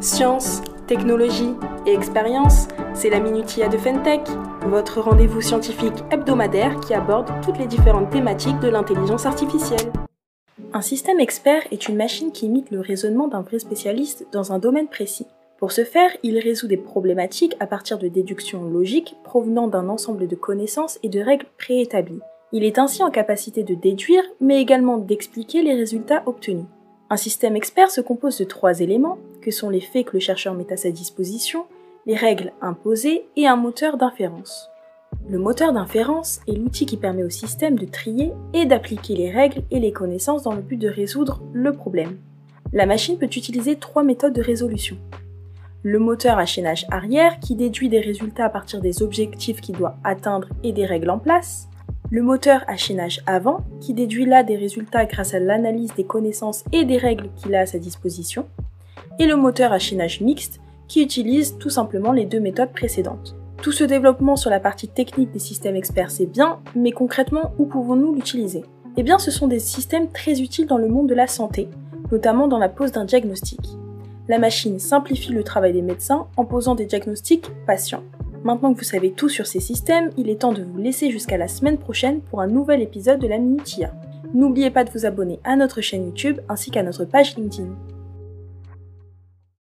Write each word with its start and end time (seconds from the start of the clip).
Science, 0.00 0.62
technologie 0.86 1.54
et 1.84 1.92
expérience, 1.92 2.68
c'est 2.94 3.10
la 3.10 3.18
Minutia 3.18 3.66
de 3.68 3.76
Fentech, 3.76 4.20
votre 4.64 5.00
rendez-vous 5.00 5.40
scientifique 5.40 6.04
hebdomadaire 6.12 6.78
qui 6.78 6.94
aborde 6.94 7.28
toutes 7.42 7.58
les 7.58 7.66
différentes 7.66 8.08
thématiques 8.08 8.60
de 8.60 8.68
l'intelligence 8.68 9.26
artificielle. 9.26 9.92
Un 10.72 10.82
système 10.82 11.18
expert 11.18 11.62
est 11.72 11.88
une 11.88 11.96
machine 11.96 12.30
qui 12.30 12.46
imite 12.46 12.70
le 12.70 12.78
raisonnement 12.78 13.26
d'un 13.26 13.40
vrai 13.40 13.58
spécialiste 13.58 14.24
dans 14.30 14.52
un 14.52 14.60
domaine 14.60 14.86
précis. 14.86 15.26
Pour 15.58 15.72
ce 15.72 15.82
faire, 15.82 16.10
il 16.22 16.38
résout 16.38 16.68
des 16.68 16.76
problématiques 16.76 17.56
à 17.58 17.66
partir 17.66 17.98
de 17.98 18.06
déductions 18.06 18.62
logiques 18.70 19.16
provenant 19.24 19.66
d'un 19.66 19.88
ensemble 19.88 20.28
de 20.28 20.36
connaissances 20.36 21.00
et 21.02 21.08
de 21.08 21.20
règles 21.20 21.46
préétablies. 21.58 22.20
Il 22.52 22.62
est 22.62 22.78
ainsi 22.78 23.02
en 23.02 23.10
capacité 23.10 23.64
de 23.64 23.74
déduire, 23.74 24.22
mais 24.40 24.60
également 24.60 24.98
d'expliquer 24.98 25.62
les 25.62 25.74
résultats 25.74 26.22
obtenus. 26.26 26.66
Un 27.10 27.16
système 27.16 27.56
expert 27.56 27.90
se 27.90 28.00
compose 28.00 28.38
de 28.38 28.44
trois 28.44 28.80
éléments, 28.80 29.18
que 29.40 29.50
sont 29.50 29.70
les 29.70 29.80
faits 29.80 30.06
que 30.06 30.14
le 30.14 30.20
chercheur 30.20 30.54
met 30.54 30.72
à 30.72 30.76
sa 30.76 30.90
disposition, 30.90 31.66
les 32.06 32.16
règles 32.16 32.52
imposées 32.60 33.26
et 33.36 33.46
un 33.46 33.56
moteur 33.56 33.96
d'inférence. 33.96 34.68
Le 35.28 35.38
moteur 35.38 35.72
d'inférence 35.72 36.40
est 36.46 36.52
l'outil 36.52 36.86
qui 36.86 36.96
permet 36.96 37.24
au 37.24 37.30
système 37.30 37.78
de 37.78 37.86
trier 37.86 38.32
et 38.52 38.66
d'appliquer 38.66 39.14
les 39.14 39.30
règles 39.30 39.62
et 39.70 39.80
les 39.80 39.92
connaissances 39.92 40.42
dans 40.42 40.54
le 40.54 40.62
but 40.62 40.76
de 40.76 40.88
résoudre 40.88 41.42
le 41.52 41.72
problème. 41.72 42.18
La 42.72 42.86
machine 42.86 43.18
peut 43.18 43.26
utiliser 43.26 43.76
trois 43.76 44.02
méthodes 44.02 44.34
de 44.34 44.42
résolution. 44.42 44.96
Le 45.82 45.98
moteur 45.98 46.38
à 46.38 46.46
chaînage 46.46 46.86
arrière 46.90 47.40
qui 47.40 47.54
déduit 47.54 47.88
des 47.88 48.00
résultats 48.00 48.46
à 48.46 48.50
partir 48.50 48.80
des 48.80 49.02
objectifs 49.02 49.60
qu'il 49.60 49.76
doit 49.76 49.96
atteindre 50.04 50.48
et 50.62 50.72
des 50.72 50.84
règles 50.84 51.10
en 51.10 51.18
place 51.18 51.68
le 52.10 52.22
moteur 52.22 52.64
à 52.68 52.76
chaînage 52.76 53.20
avant, 53.26 53.64
qui 53.80 53.92
déduit 53.92 54.24
là 54.24 54.42
des 54.42 54.56
résultats 54.56 55.04
grâce 55.04 55.34
à 55.34 55.40
l'analyse 55.40 55.94
des 55.94 56.04
connaissances 56.04 56.64
et 56.72 56.84
des 56.84 56.96
règles 56.96 57.28
qu'il 57.36 57.54
a 57.54 57.60
à 57.60 57.66
sa 57.66 57.78
disposition, 57.78 58.46
et 59.18 59.26
le 59.26 59.36
moteur 59.36 59.72
à 59.72 59.78
chaînage 59.78 60.20
mixte, 60.20 60.60
qui 60.88 61.02
utilise 61.02 61.58
tout 61.58 61.70
simplement 61.70 62.12
les 62.12 62.24
deux 62.24 62.40
méthodes 62.40 62.72
précédentes. 62.72 63.36
Tout 63.62 63.72
ce 63.72 63.84
développement 63.84 64.36
sur 64.36 64.50
la 64.50 64.60
partie 64.60 64.88
technique 64.88 65.32
des 65.32 65.38
systèmes 65.38 65.76
experts, 65.76 66.10
c'est 66.10 66.26
bien, 66.26 66.60
mais 66.74 66.92
concrètement, 66.92 67.52
où 67.58 67.66
pouvons-nous 67.66 68.14
l'utiliser? 68.14 68.64
Eh 68.96 69.02
bien, 69.02 69.18
ce 69.18 69.30
sont 69.30 69.48
des 69.48 69.58
systèmes 69.58 70.08
très 70.10 70.40
utiles 70.40 70.66
dans 70.66 70.78
le 70.78 70.88
monde 70.88 71.08
de 71.08 71.14
la 71.14 71.26
santé, 71.26 71.68
notamment 72.10 72.48
dans 72.48 72.58
la 72.58 72.68
pose 72.68 72.92
d'un 72.92 73.04
diagnostic. 73.04 73.60
La 74.28 74.38
machine 74.38 74.78
simplifie 74.78 75.32
le 75.32 75.42
travail 75.42 75.72
des 75.72 75.82
médecins 75.82 76.26
en 76.36 76.44
posant 76.44 76.74
des 76.74 76.86
diagnostics 76.86 77.50
patients. 77.66 78.02
Maintenant 78.44 78.72
que 78.72 78.78
vous 78.78 78.84
savez 78.84 79.10
tout 79.10 79.28
sur 79.28 79.46
ces 79.46 79.60
systèmes, 79.60 80.10
il 80.16 80.28
est 80.30 80.42
temps 80.42 80.52
de 80.52 80.62
vous 80.62 80.78
laisser 80.78 81.10
jusqu'à 81.10 81.36
la 81.36 81.48
semaine 81.48 81.78
prochaine 81.78 82.20
pour 82.20 82.40
un 82.40 82.46
nouvel 82.46 82.82
épisode 82.82 83.20
de 83.20 83.26
la 83.26 83.38
Minutia. 83.38 83.92
N'oubliez 84.34 84.70
pas 84.70 84.84
de 84.84 84.90
vous 84.90 85.06
abonner 85.06 85.40
à 85.44 85.56
notre 85.56 85.80
chaîne 85.80 86.04
YouTube 86.04 86.40
ainsi 86.48 86.70
qu'à 86.70 86.82
notre 86.82 87.04
page 87.04 87.36
LinkedIn. 87.36 87.70